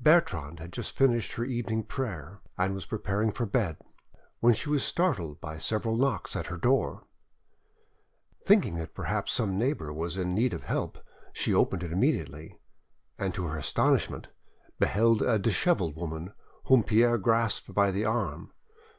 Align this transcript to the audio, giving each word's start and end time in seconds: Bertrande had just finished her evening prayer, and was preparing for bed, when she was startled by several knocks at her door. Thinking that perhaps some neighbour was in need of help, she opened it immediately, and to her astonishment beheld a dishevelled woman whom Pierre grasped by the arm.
Bertrande 0.00 0.58
had 0.58 0.72
just 0.72 0.96
finished 0.96 1.32
her 1.32 1.44
evening 1.44 1.82
prayer, 1.82 2.40
and 2.56 2.72
was 2.72 2.86
preparing 2.86 3.30
for 3.30 3.44
bed, 3.44 3.76
when 4.40 4.54
she 4.54 4.70
was 4.70 4.82
startled 4.82 5.38
by 5.38 5.58
several 5.58 5.98
knocks 5.98 6.34
at 6.34 6.46
her 6.46 6.56
door. 6.56 7.04
Thinking 8.46 8.76
that 8.76 8.94
perhaps 8.94 9.34
some 9.34 9.58
neighbour 9.58 9.92
was 9.92 10.16
in 10.16 10.34
need 10.34 10.54
of 10.54 10.62
help, 10.62 10.96
she 11.34 11.52
opened 11.52 11.82
it 11.82 11.92
immediately, 11.92 12.58
and 13.18 13.34
to 13.34 13.44
her 13.48 13.58
astonishment 13.58 14.28
beheld 14.78 15.20
a 15.20 15.38
dishevelled 15.38 15.94
woman 15.94 16.32
whom 16.68 16.82
Pierre 16.82 17.18
grasped 17.18 17.74
by 17.74 17.90
the 17.90 18.06
arm. 18.06 18.52